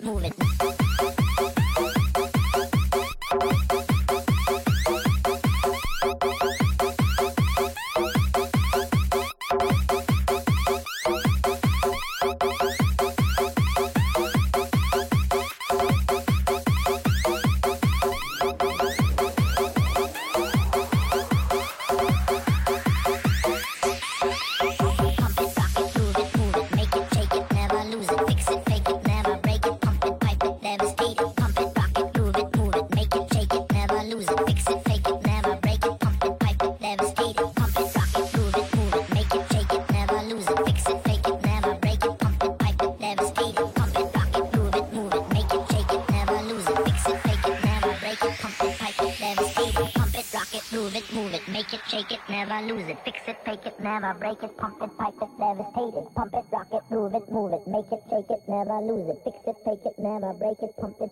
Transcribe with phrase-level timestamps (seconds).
[0.00, 0.43] move it.
[54.04, 57.24] Never break it, pump it, pipe it, devastate it, pump it, rock it, move it,
[57.32, 60.60] move it, make it, shake it, never lose it, fix it, take it, never break
[60.60, 61.03] it, pump it,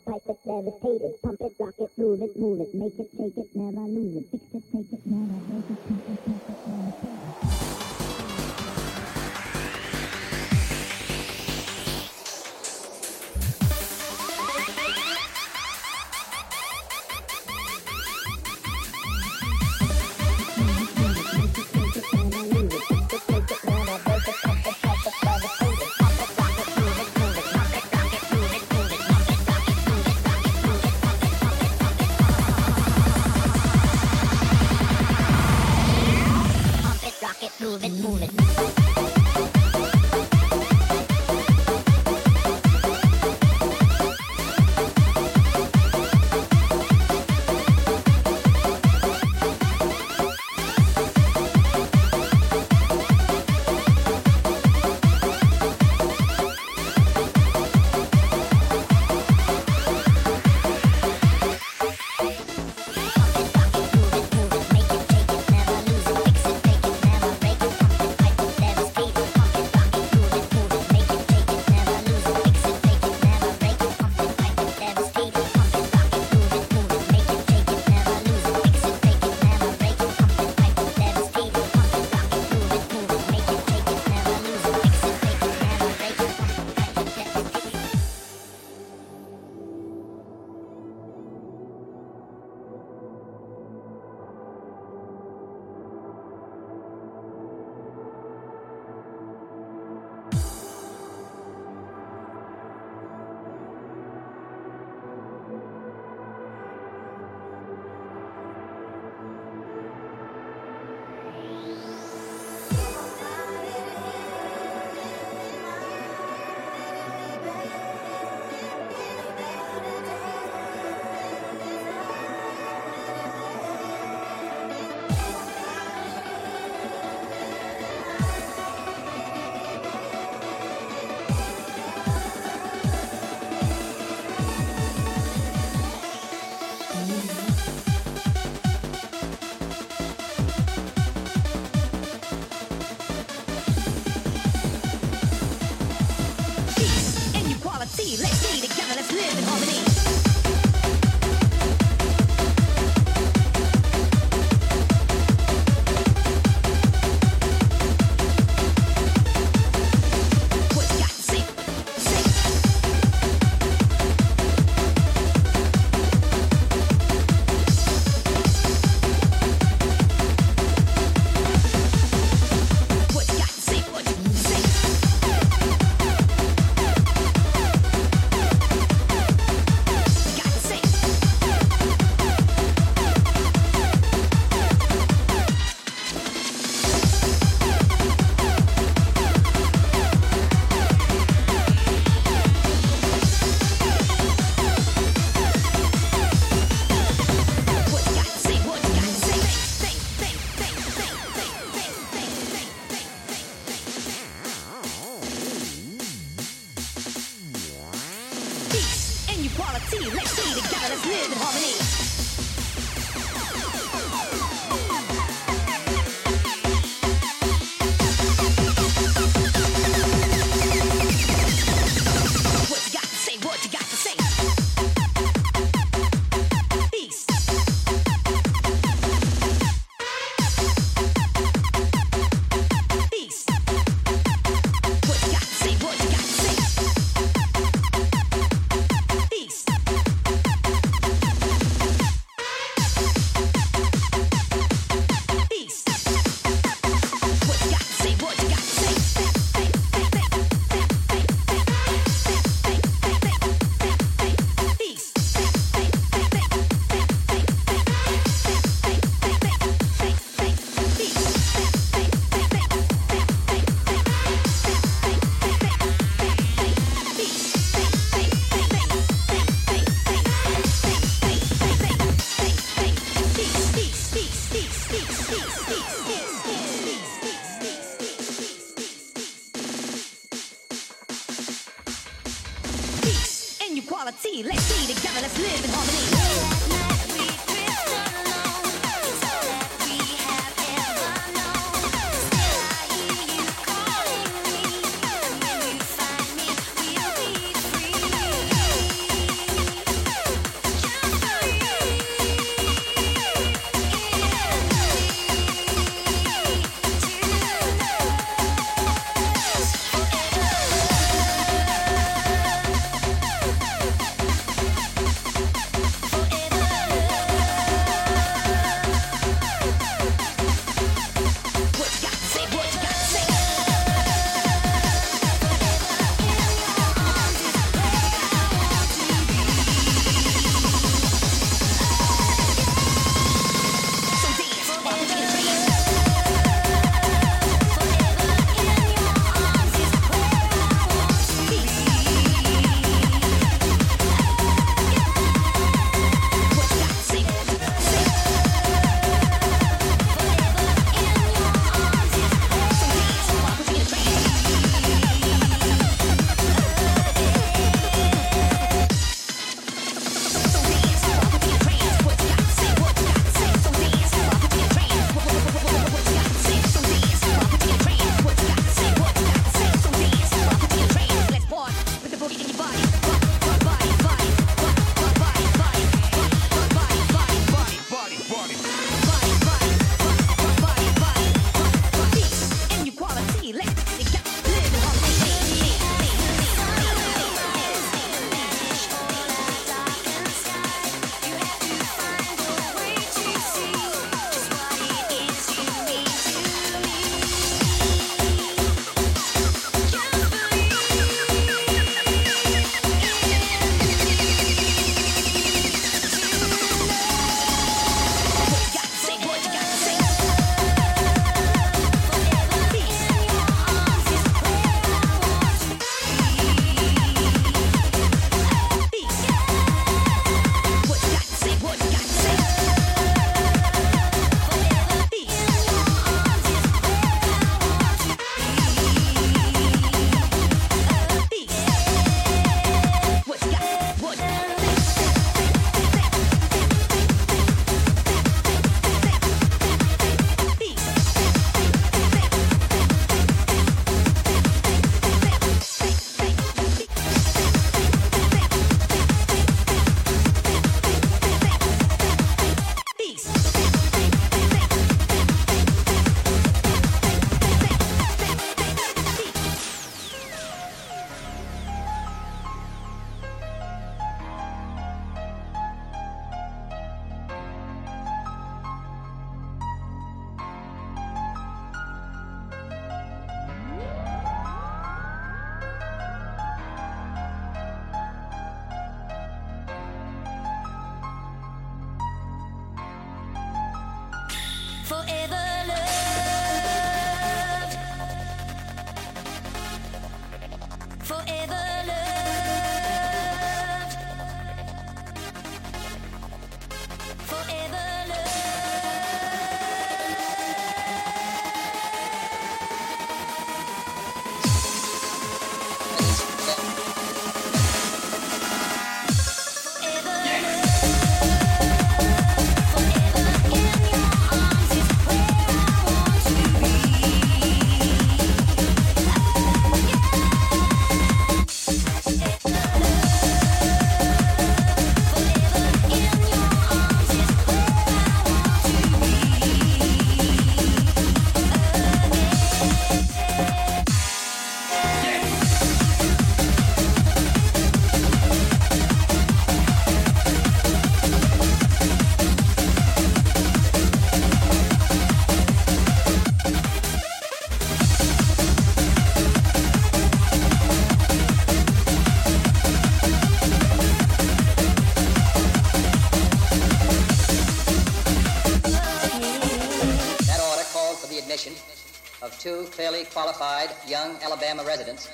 [563.01, 565.09] qualified young Alabama residents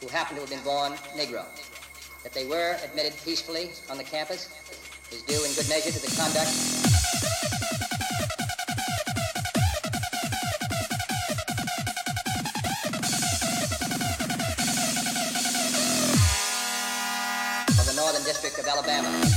[0.00, 1.44] who happened to have been born Negro.
[2.22, 4.48] That they were admitted peacefully on the campus
[5.10, 6.48] is due in good measure to the conduct
[17.78, 19.27] of the Northern District of Alabama.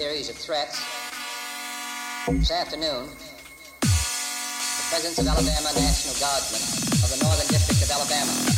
[0.00, 0.80] Series of threats,
[2.28, 3.04] this afternoon,
[3.82, 6.62] the presence of Alabama National Guardsmen
[7.04, 8.49] of the Northern District of Alabama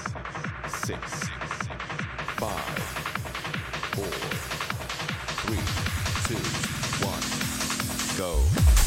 [0.00, 0.22] 7,
[0.66, 1.30] 6,
[2.36, 2.50] 5,
[3.94, 4.04] 4,
[5.46, 5.56] 3,
[6.28, 6.36] 2,
[7.06, 8.79] 1, go.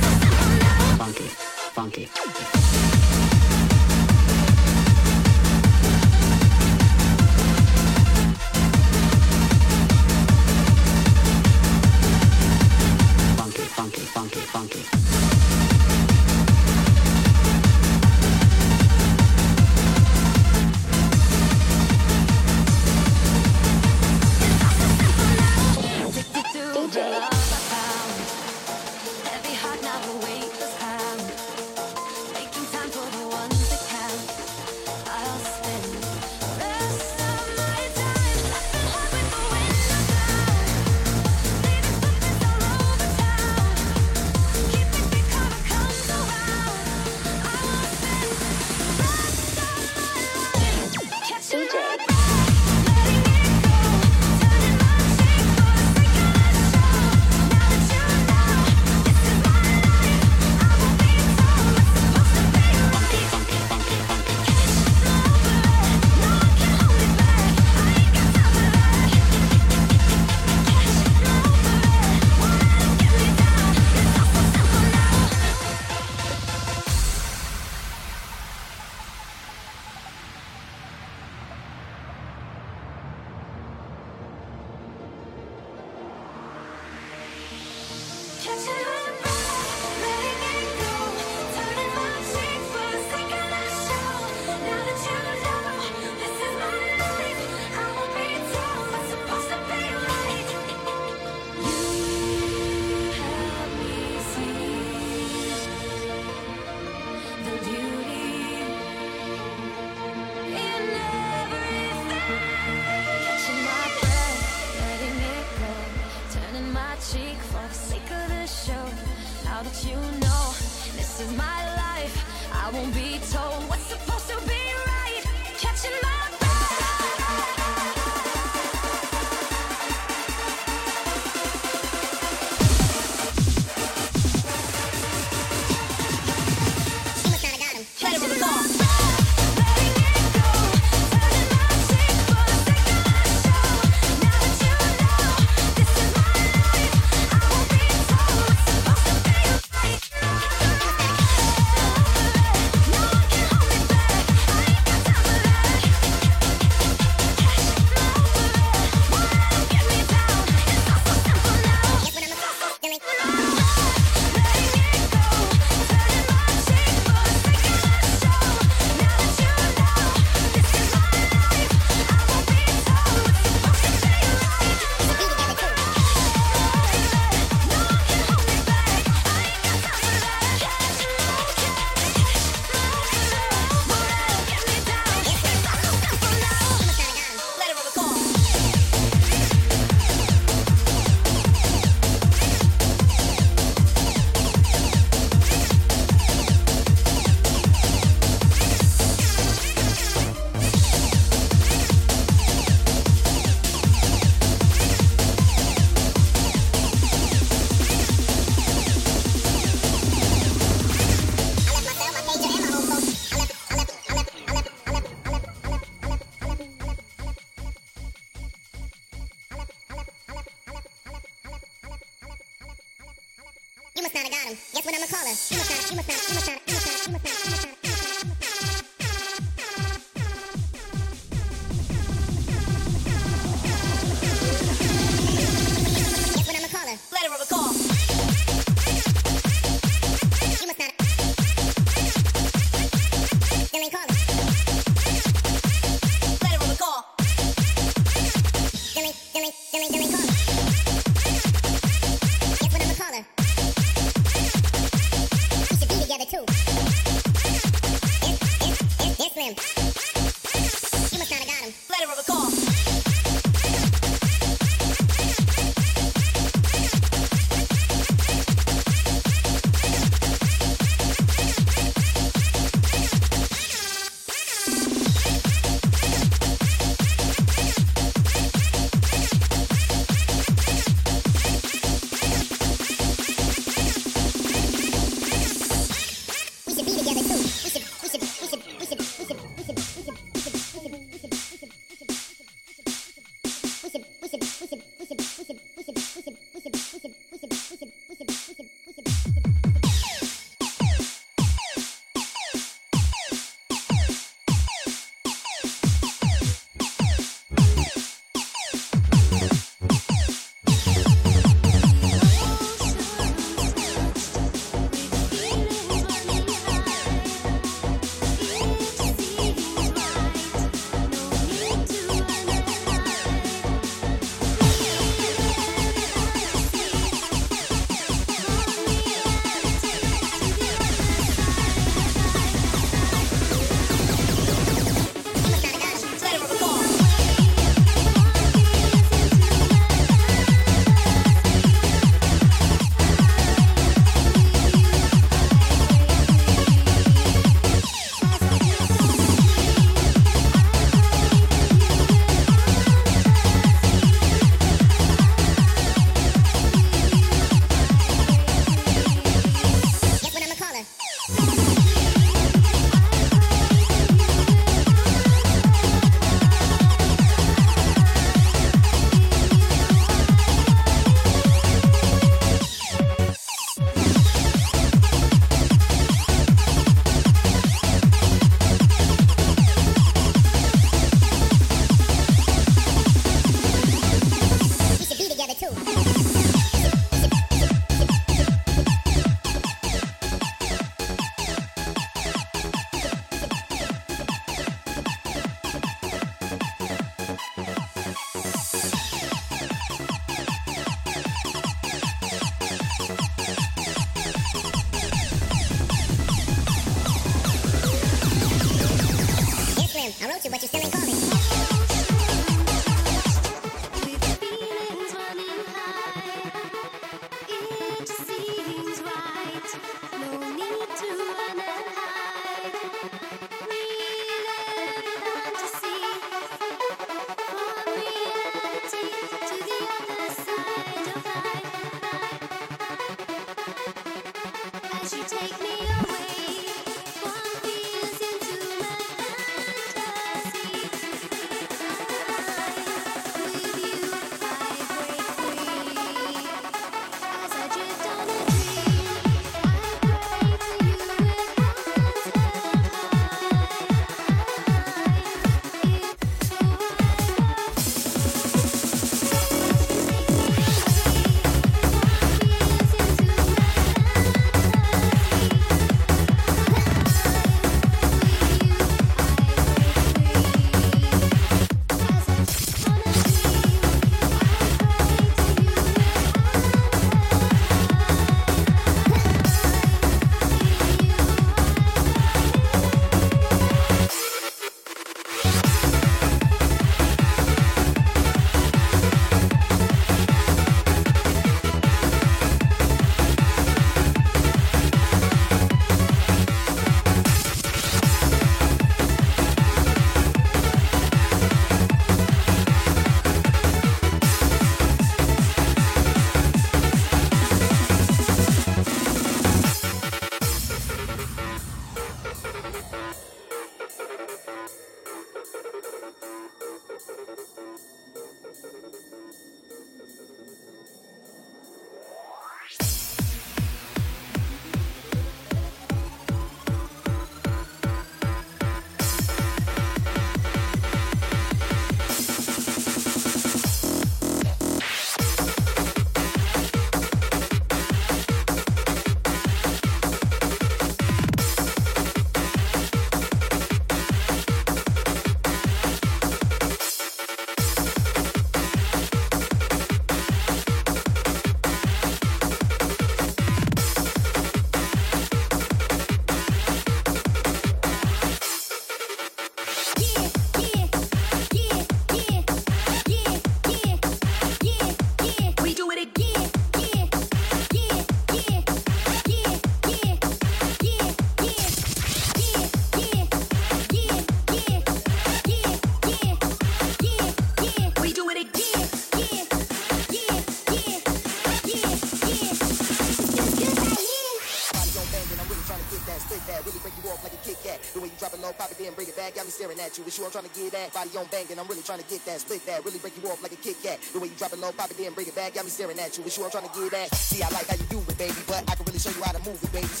[589.51, 590.03] Staring at you.
[590.07, 592.23] It's you I'm trying to get that Body on banging, I'm really trying to get
[592.25, 592.39] that.
[592.41, 593.99] Split that, really break you off like a Kit Kat.
[594.13, 595.53] The way you drop it low, pop it, then bring it back.
[595.53, 596.23] Got me staring at you.
[596.23, 597.15] It's you I'm trying to get that.
[597.15, 599.31] See, I like how you do it, baby, but I can really show you how
[599.31, 600.00] to move it, baby.